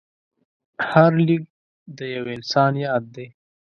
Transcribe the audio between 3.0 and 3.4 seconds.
دی.